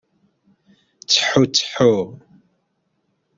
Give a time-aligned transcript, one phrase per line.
[1.01, 1.95] Ttehu, ttehu.